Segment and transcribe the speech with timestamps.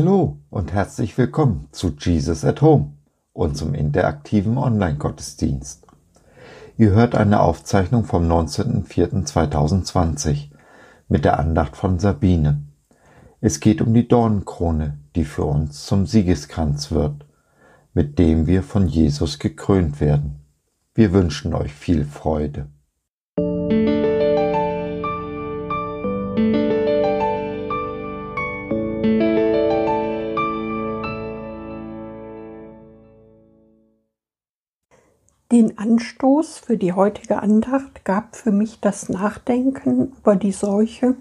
[0.00, 2.92] Hallo und herzlich willkommen zu Jesus at Home,
[3.32, 5.88] unserem interaktiven Online-Gottesdienst.
[6.76, 10.50] Ihr hört eine Aufzeichnung vom 19.04.2020
[11.08, 12.62] mit der Andacht von Sabine.
[13.40, 17.26] Es geht um die Dornenkrone, die für uns zum Siegeskranz wird,
[17.92, 20.44] mit dem wir von Jesus gekrönt werden.
[20.94, 22.68] Wir wünschen euch viel Freude.
[36.18, 41.14] Anstoß für die heutige Andacht gab für mich das Nachdenken über die Seuche,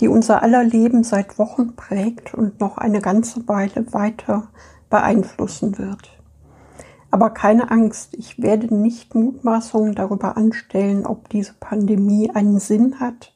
[0.00, 4.48] die unser aller Leben seit Wochen prägt und noch eine ganze Weile weiter
[4.88, 6.18] beeinflussen wird.
[7.10, 13.34] Aber keine Angst, ich werde nicht Mutmaßungen darüber anstellen, ob diese Pandemie einen Sinn hat,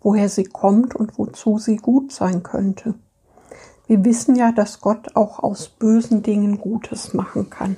[0.00, 2.94] woher sie kommt und wozu sie gut sein könnte.
[3.86, 7.76] Wir wissen ja, dass Gott auch aus bösen Dingen Gutes machen kann.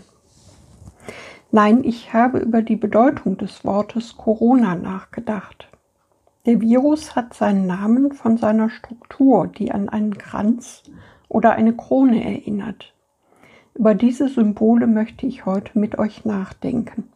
[1.52, 5.68] Nein, ich habe über die Bedeutung des Wortes Corona nachgedacht.
[6.44, 10.82] Der Virus hat seinen Namen von seiner Struktur, die an einen Kranz
[11.28, 12.94] oder eine Krone erinnert.
[13.74, 17.10] Über diese Symbole möchte ich heute mit euch nachdenken.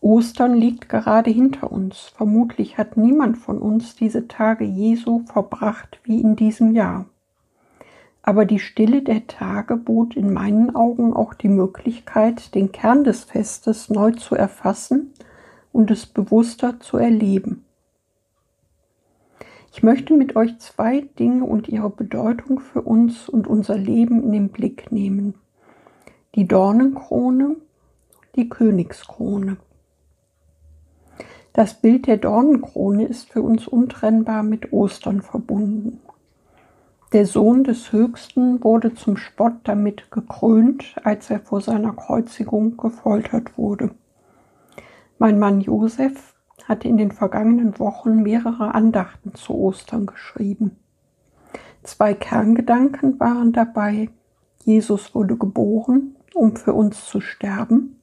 [0.00, 2.12] Ostern liegt gerade hinter uns.
[2.16, 7.06] Vermutlich hat niemand von uns diese Tage Jesu verbracht wie in diesem Jahr.
[8.22, 13.24] Aber die Stille der Tage bot in meinen Augen auch die Möglichkeit, den Kern des
[13.24, 15.12] Festes neu zu erfassen
[15.72, 17.64] und es bewusster zu erleben.
[19.72, 24.32] Ich möchte mit euch zwei Dinge und ihre Bedeutung für uns und unser Leben in
[24.32, 25.34] den Blick nehmen.
[26.34, 27.56] Die Dornenkrone,
[28.36, 29.56] die Königskrone.
[31.54, 36.00] Das Bild der Dornenkrone ist für uns untrennbar mit Ostern verbunden.
[37.12, 43.58] Der Sohn des Höchsten wurde zum Spott damit gekrönt, als er vor seiner Kreuzigung gefoltert
[43.58, 43.90] wurde.
[45.18, 46.34] Mein Mann Josef
[46.64, 50.78] hatte in den vergangenen Wochen mehrere Andachten zu Ostern geschrieben.
[51.82, 54.08] Zwei Kerngedanken waren dabei.
[54.64, 58.00] Jesus wurde geboren, um für uns zu sterben,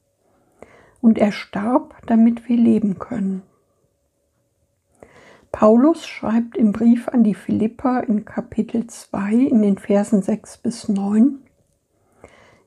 [1.00, 3.42] und er starb, damit wir leben können.
[5.52, 10.88] Paulus schreibt im Brief an die Philipper in Kapitel 2 in den Versen 6 bis
[10.88, 11.40] 9,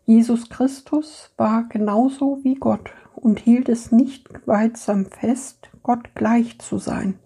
[0.05, 6.77] Jesus Christus war genauso wie Gott und hielt es nicht gewaltsam fest, Gott gleich zu
[6.77, 7.17] sein.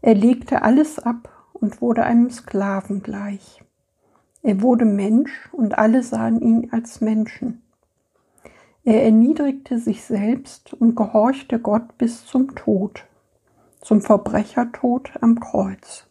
[0.00, 3.62] Er legte alles ab und wurde einem Sklaven gleich.
[4.42, 7.60] Er wurde Mensch und alle sahen ihn als Menschen.
[8.82, 13.04] Er erniedrigte sich selbst und gehorchte Gott bis zum Tod
[13.82, 16.06] zum Verbrechertod am Kreuz.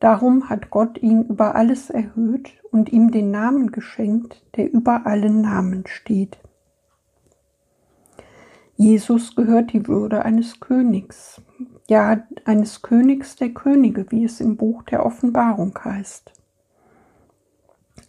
[0.00, 5.42] Darum hat Gott ihn über alles erhöht und ihm den Namen geschenkt, der über allen
[5.42, 6.38] Namen steht.
[8.76, 11.40] Jesus gehört die Würde eines Königs,
[11.88, 16.32] ja eines Königs der Könige, wie es im Buch der Offenbarung heißt.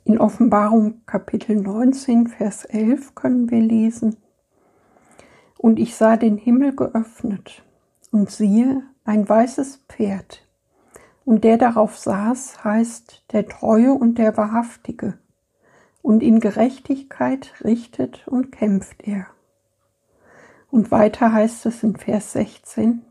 [0.03, 4.17] In Offenbarung Kapitel 19, Vers 11 können wir lesen,
[5.57, 7.63] Und ich sah den Himmel geöffnet,
[8.11, 10.45] und siehe, ein weißes Pferd,
[11.25, 15.17] und der darauf saß, heißt der Treue und der Wahrhaftige,
[16.01, 19.27] und in Gerechtigkeit richtet und kämpft er.
[20.69, 23.01] Und weiter heißt es in Vers 16,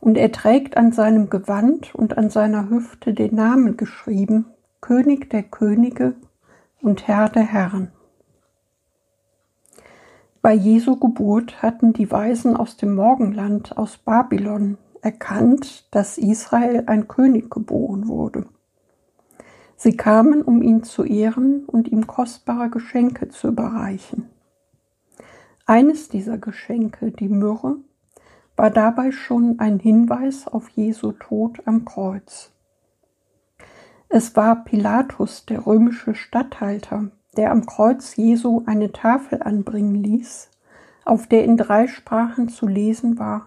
[0.00, 4.46] und er trägt an seinem Gewand und an seiner Hüfte den Namen geschrieben,
[4.80, 6.14] König der Könige
[6.80, 7.90] und Herr der Herren.
[10.48, 17.06] Bei Jesu Geburt hatten die Weisen aus dem Morgenland aus Babylon erkannt, dass Israel ein
[17.06, 18.46] König geboren wurde.
[19.76, 24.30] Sie kamen, um ihn zu ehren und ihm kostbare Geschenke zu überreichen.
[25.66, 27.76] Eines dieser Geschenke, die Myrrhe,
[28.56, 32.54] war dabei schon ein Hinweis auf Jesu Tod am Kreuz.
[34.08, 40.50] Es war Pilatus, der römische Statthalter, der am Kreuz Jesu eine Tafel anbringen ließ,
[41.04, 43.46] auf der in drei Sprachen zu lesen war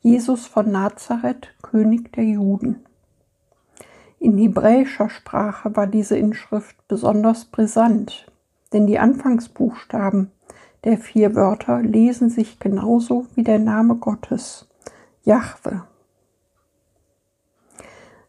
[0.00, 2.86] Jesus von Nazareth, König der Juden.
[4.18, 8.30] In hebräischer Sprache war diese Inschrift besonders brisant,
[8.72, 10.30] denn die Anfangsbuchstaben
[10.84, 14.68] der vier Wörter lesen sich genauso wie der Name Gottes,
[15.24, 15.82] Jahwe.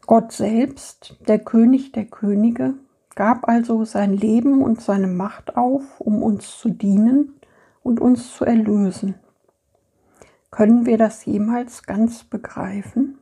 [0.08, 2.74] Gott selbst, der König der Könige,
[3.18, 7.34] gab also sein Leben und seine Macht auf, um uns zu dienen
[7.82, 9.16] und uns zu erlösen.
[10.52, 13.18] Können wir das jemals ganz begreifen?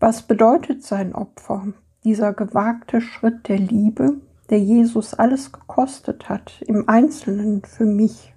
[0.00, 1.68] Was bedeutet sein Opfer,
[2.02, 4.14] dieser gewagte Schritt der Liebe,
[4.50, 8.34] der Jesus alles gekostet hat, im Einzelnen für mich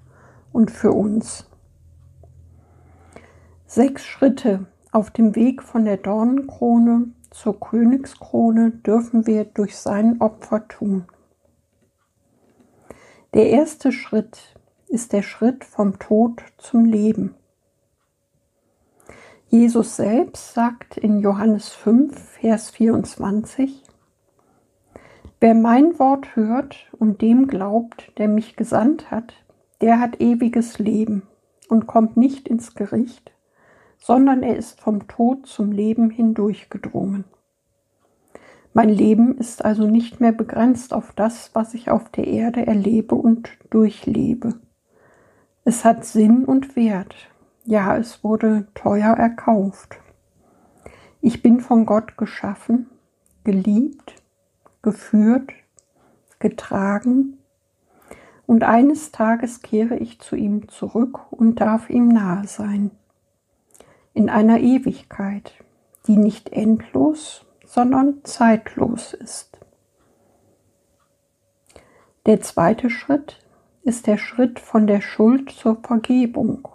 [0.54, 1.50] und für uns?
[3.66, 10.68] Sechs Schritte auf dem Weg von der Dornenkrone zur Königskrone dürfen wir durch sein Opfer
[10.68, 11.06] tun.
[13.34, 14.56] Der erste Schritt
[14.88, 17.36] ist der Schritt vom Tod zum Leben.
[19.48, 23.84] Jesus selbst sagt in Johannes 5, Vers 24,
[25.40, 29.34] Wer mein Wort hört und dem glaubt, der mich gesandt hat,
[29.82, 31.24] der hat ewiges Leben
[31.70, 33.32] und kommt nicht ins Gericht,
[34.00, 37.26] sondern er ist vom Tod zum Leben hindurchgedrungen.
[38.74, 43.16] Mein Leben ist also nicht mehr begrenzt auf das, was ich auf der Erde erlebe
[43.16, 44.56] und durchlebe.
[45.66, 47.16] Es hat Sinn und Wert.
[47.66, 49.98] Ja, es wurde teuer erkauft.
[51.22, 52.90] Ich bin von Gott geschaffen,
[53.44, 54.16] geliebt,
[54.82, 55.52] geführt,
[56.40, 57.36] getragen,
[58.46, 62.90] und eines Tages kehre ich zu ihm zurück und darf ihm nahe sein
[64.20, 65.54] in einer Ewigkeit,
[66.06, 69.58] die nicht endlos, sondern zeitlos ist.
[72.26, 73.40] Der zweite Schritt
[73.84, 76.68] ist der Schritt von der Schuld zur Vergebung,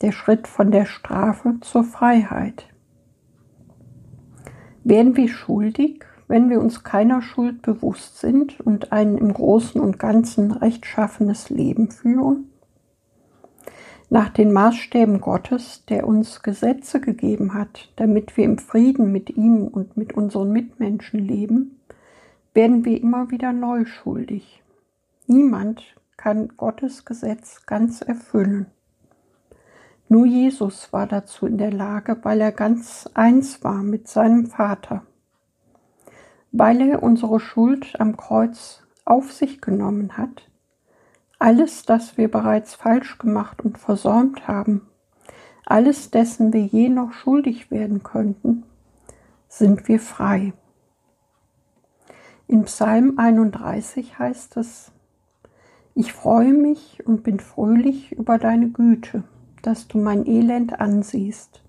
[0.00, 2.64] der Schritt von der Strafe zur Freiheit.
[4.82, 9.98] Werden wir schuldig, wenn wir uns keiner Schuld bewusst sind und ein im Großen und
[9.98, 12.50] Ganzen rechtschaffenes Leben führen?
[14.08, 19.66] Nach den Maßstäben Gottes, der uns Gesetze gegeben hat, damit wir im Frieden mit ihm
[19.66, 21.80] und mit unseren Mitmenschen leben,
[22.54, 24.62] werden wir immer wieder neu schuldig.
[25.26, 25.82] Niemand
[26.16, 28.66] kann Gottes Gesetz ganz erfüllen.
[30.08, 35.02] Nur Jesus war dazu in der Lage, weil er ganz eins war mit seinem Vater.
[36.52, 40.48] Weil er unsere Schuld am Kreuz auf sich genommen hat,
[41.38, 44.88] alles, das wir bereits falsch gemacht und versäumt haben,
[45.64, 48.64] alles dessen wir je noch schuldig werden könnten,
[49.48, 50.52] sind wir frei.
[52.46, 54.92] In Psalm 31 heißt es,
[55.94, 59.24] ich freue mich und bin fröhlich über deine Güte,
[59.62, 61.62] dass du mein Elend ansiehst.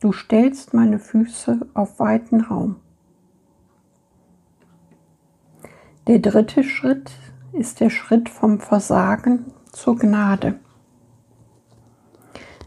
[0.00, 2.76] Du stellst meine Füße auf weiten Raum.
[6.06, 7.12] Der dritte Schritt
[7.52, 10.54] ist der Schritt vom Versagen zur Gnade.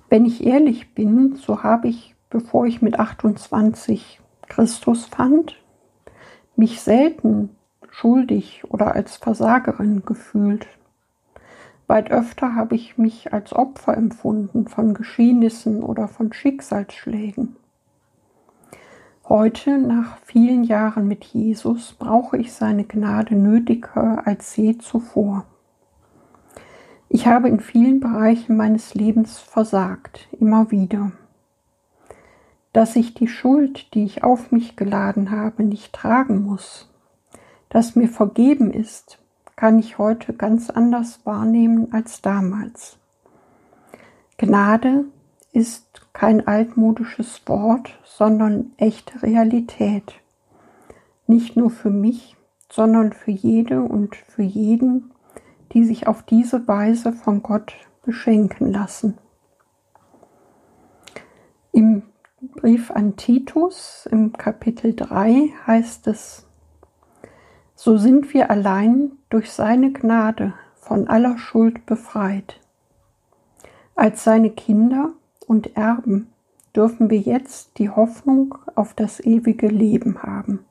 [0.09, 5.55] Wenn ich ehrlich bin, so habe ich, bevor ich mit 28 Christus fand,
[6.55, 7.49] mich selten
[7.89, 10.67] schuldig oder als Versagerin gefühlt.
[11.87, 17.55] Weit öfter habe ich mich als Opfer empfunden von Geschehnissen oder von Schicksalsschlägen.
[19.27, 25.45] Heute, nach vielen Jahren mit Jesus, brauche ich seine Gnade nötiger als je zuvor.
[27.10, 31.12] Ich habe in vielen Bereichen meines Lebens versagt, immer wieder.
[32.72, 36.88] Dass ich die Schuld, die ich auf mich geladen habe, nicht tragen muss,
[37.69, 39.18] dass mir vergeben ist,
[39.56, 42.99] kann ich heute ganz anders wahrnehmen als damals.
[44.38, 45.06] Gnade
[45.56, 50.16] ist kein altmodisches Wort, sondern echte Realität.
[51.28, 52.35] Nicht nur für mich,
[52.69, 55.12] sondern für jede und für jeden,
[55.71, 59.18] die sich auf diese Weise von Gott beschenken lassen.
[61.71, 62.04] Im
[62.56, 66.47] Brief an Titus im Kapitel 3 heißt es,
[67.76, 72.59] so sind wir allein durch seine Gnade von aller Schuld befreit.
[73.95, 75.14] Als seine Kinder
[75.47, 76.33] und Erben
[76.75, 80.66] dürfen wir jetzt die Hoffnung auf das ewige Leben haben.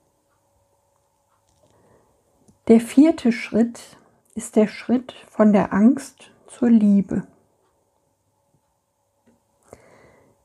[2.69, 3.99] Der vierte Schritt
[4.35, 7.27] ist der Schritt von der Angst zur Liebe.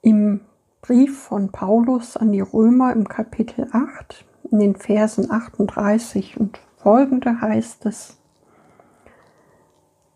[0.01, 0.41] Im
[0.81, 7.41] Brief von Paulus an die Römer im Kapitel 8, in den Versen 38 und folgende
[7.41, 8.17] heißt es,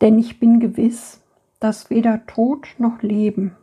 [0.01, 1.21] denn ich bin gewiss,
[1.59, 3.55] dass weder Tod noch Leben,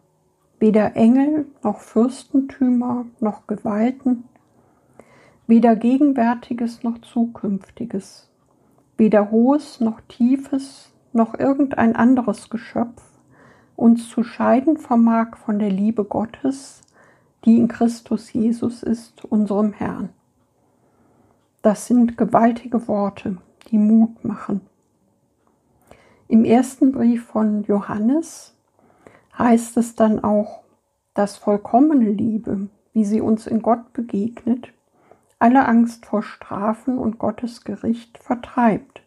[0.61, 4.25] weder Engel noch Fürstentümer noch Gewalten,
[5.47, 8.31] weder Gegenwärtiges noch Zukünftiges,
[8.97, 13.02] weder Hohes noch Tiefes noch irgendein anderes Geschöpf
[13.81, 16.83] uns zu scheiden vermag von der Liebe Gottes,
[17.47, 20.11] die in Christus Jesus ist, unserem Herrn.
[21.62, 23.38] Das sind gewaltige Worte,
[23.71, 24.61] die Mut machen.
[26.29, 28.55] Im ersten Brief von Johannes
[29.40, 30.62] heißt es dann auch,
[31.14, 34.73] dass vollkommene Liebe wie sie uns in Gott begegnet,
[35.38, 39.02] alle Angst vor Strafen und Gottes Gericht vertreibt.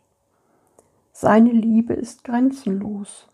[1.11, 3.27] Seine Liebe ist grenzenlos.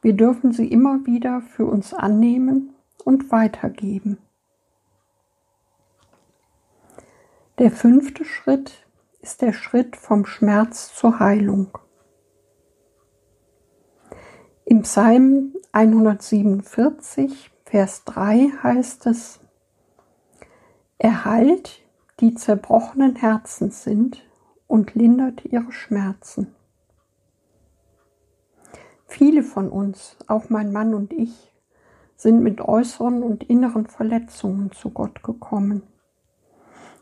[0.00, 2.74] Wir dürfen sie immer wieder für uns annehmen
[3.04, 4.18] und weitergeben.
[7.58, 8.86] Der fünfte Schritt
[9.20, 11.76] ist der Schritt vom Schmerz zur Heilung.
[14.70, 19.40] Im Psalm 147, Vers 3 heißt es,
[20.98, 21.80] Er heilt,
[22.20, 24.22] die zerbrochenen Herzen sind
[24.66, 26.54] und lindert ihre Schmerzen.
[29.06, 31.50] Viele von uns, auch mein Mann und ich,
[32.16, 35.82] sind mit äußeren und inneren Verletzungen zu Gott gekommen.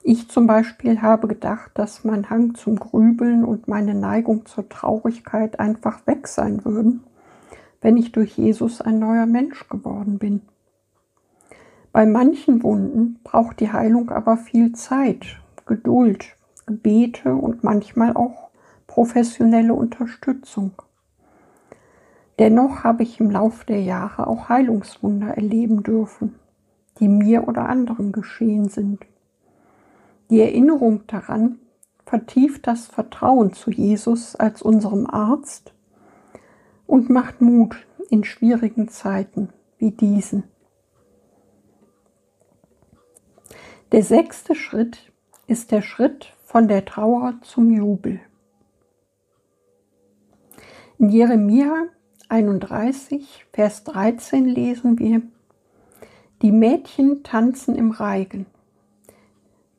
[0.05, 5.59] Ich zum Beispiel habe gedacht, dass mein Hang zum Grübeln und meine Neigung zur Traurigkeit
[5.59, 7.03] einfach weg sein würden,
[7.81, 10.43] wenn ich durch Jesus ein neuer Mensch geworden bin.
[11.93, 18.51] Bei manchen Wunden braucht die Heilung aber viel Zeit, Geduld, Gebete und manchmal auch
[18.87, 20.73] professionelle Unterstützung.
[22.39, 26.35] Dennoch habe ich im Lauf der Jahre auch Heilungswunder erleben dürfen,
[27.01, 29.07] die mir oder anderen geschehen sind.
[30.29, 31.59] Die Erinnerung daran
[32.05, 35.73] vertieft das Vertrauen zu Jesus als unserem Arzt
[36.87, 37.77] und macht Mut
[38.11, 40.45] in schwierigen Zeiten wie diesen.
[43.93, 45.13] Der sechste Schritt
[45.47, 48.21] ist der Schritt von der Trauer zum Jubel.
[50.99, 51.87] In Jeremia
[52.29, 55.23] 31, Vers 13 lesen wir,
[56.43, 58.47] Die Mädchen tanzen im Reigen,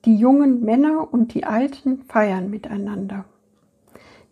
[0.05, 3.25] die jungen Männer und die Alten feiern miteinander.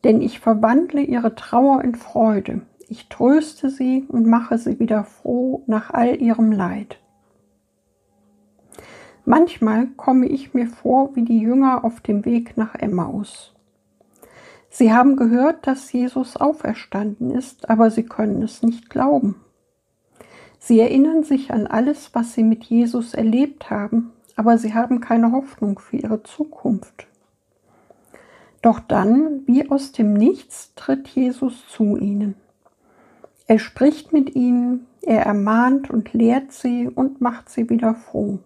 [0.06, 5.64] Denn ich verwandle ihre Trauer in Freude, ich tröste sie und mache sie wieder froh
[5.66, 7.00] nach all ihrem Leid.
[9.26, 13.56] Manchmal komme ich mir vor wie die Jünger auf dem Weg nach Emmaus.
[14.70, 19.42] Sie haben gehört, dass Jesus auferstanden ist, aber sie können es nicht glauben.
[20.60, 25.32] Sie erinnern sich an alles, was sie mit Jesus erlebt haben, aber sie haben keine
[25.32, 27.08] Hoffnung für ihre Zukunft.
[28.66, 32.34] Doch dann, wie aus dem Nichts, tritt Jesus zu ihnen.
[33.46, 38.40] Er spricht mit ihnen, er ermahnt und lehrt sie und macht sie wieder froh.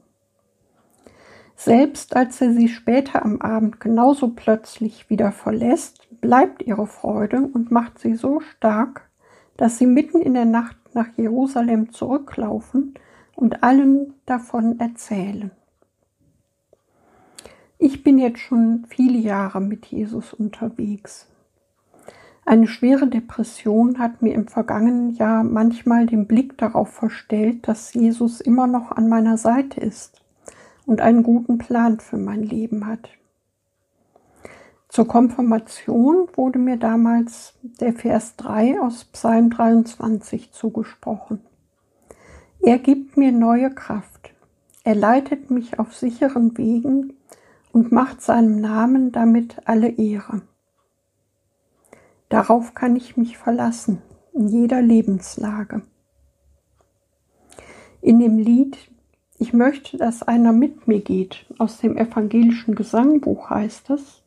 [1.55, 7.71] Selbst als er sie später am Abend genauso plötzlich wieder verlässt, bleibt ihre Freude und
[7.71, 9.09] macht sie so stark,
[9.55, 12.93] dass sie mitten in der Nacht nach Jerusalem zurücklaufen
[13.37, 15.51] und allen davon erzählen.
[17.81, 21.27] Ich bin jetzt schon viele Jahre mit Jesus unterwegs.
[22.45, 28.41] Eine schwere Depression hat mir im vergangenen Jahr manchmal den Blick darauf verstellt, dass Jesus
[28.41, 30.21] immer noch an meiner Seite ist
[30.85, 33.11] und einen guten Plan für mein Leben hat.
[34.89, 41.39] Zur Konfirmation wurde mir damals der Vers 3 aus Psalm 23 zugesprochen.
[42.59, 44.33] Er gibt mir neue Kraft.
[44.83, 47.13] Er leitet mich auf sicheren Wegen
[47.71, 50.41] und macht seinem Namen damit alle Ehre.
[52.29, 54.01] Darauf kann ich mich verlassen,
[54.33, 55.81] in jeder Lebenslage.
[58.01, 58.77] In dem Lied
[59.41, 64.21] Ich möchte, dass einer mit mir geht, aus dem evangelischen Gesangbuch heißt es,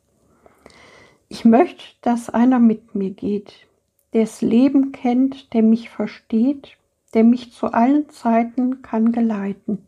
[1.29, 3.67] ich möchte, dass einer mit mir geht,
[4.13, 6.77] der das Leben kennt, der mich versteht,
[7.13, 9.87] der mich zu allen Zeiten kann geleiten.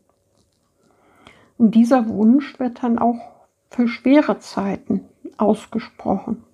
[1.58, 3.35] Und dieser Wunsch wird dann auch
[3.70, 5.02] für schwere Zeiten
[5.36, 6.44] ausgesprochen.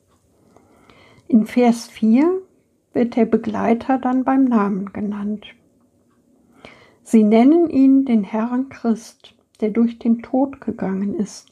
[1.28, 2.42] In Vers 4
[2.92, 5.46] wird der Begleiter dann beim Namen genannt.
[7.02, 11.48] Sie nennen ihn den Herrn Christ, der durch den Tod gegangen ist.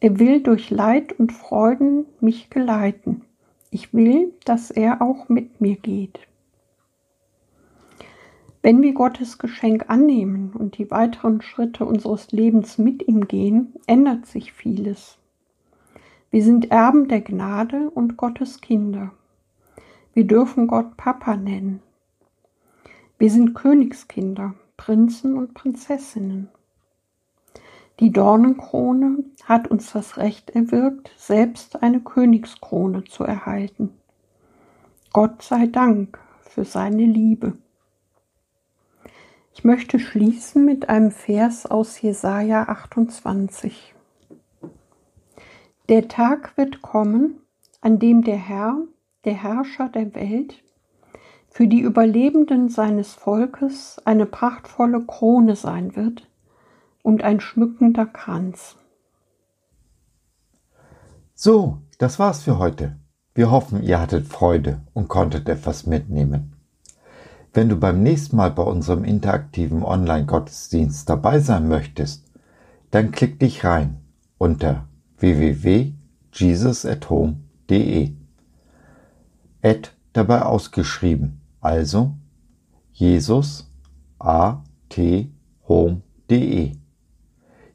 [0.00, 3.22] Er will durch Leid und Freuden mich geleiten.
[3.70, 6.20] Ich will, dass er auch mit mir geht.
[8.62, 14.26] Wenn wir Gottes Geschenk annehmen und die weiteren Schritte unseres Lebens mit ihm gehen, ändert
[14.26, 15.18] sich vieles.
[16.30, 19.10] Wir sind Erben der Gnade und Gottes Kinder.
[20.14, 21.82] Wir dürfen Gott Papa nennen.
[23.18, 26.48] Wir sind Königskinder, Prinzen und Prinzessinnen.
[27.98, 33.90] Die Dornenkrone hat uns das Recht erwirkt, selbst eine Königskrone zu erhalten.
[35.12, 37.54] Gott sei Dank für seine Liebe.
[39.54, 43.94] Ich möchte schließen mit einem Vers aus Jesaja 28.
[45.88, 47.40] Der Tag wird kommen,
[47.80, 48.78] an dem der Herr,
[49.24, 50.62] der Herrscher der Welt,
[51.50, 56.26] für die Überlebenden seines Volkes eine prachtvolle Krone sein wird,
[57.02, 58.76] und ein schmückender Kranz.
[61.34, 62.96] So, das war's für heute.
[63.34, 66.51] Wir hoffen, ihr hattet Freude und konntet etwas mitnehmen.
[67.54, 72.24] Wenn du beim nächsten Mal bei unserem interaktiven Online-Gottesdienst dabei sein möchtest,
[72.90, 74.00] dann klick dich rein
[74.38, 78.12] unter www.jesusathome.de.
[79.62, 82.14] Ad dabei ausgeschrieben, also
[82.92, 83.70] Jesus
[84.18, 85.30] a t
[85.68, 86.72] home.de.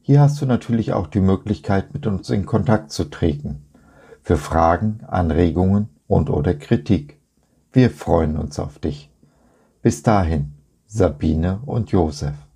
[0.01, 3.65] Hier hast du natürlich auch die Möglichkeit, mit uns in Kontakt zu treten.
[4.21, 7.19] Für Fragen, Anregungen und oder Kritik.
[7.73, 9.06] Wir freuen uns auf dich.
[9.81, 10.53] Bis dahin,
[10.87, 12.46] Sabine und Josef.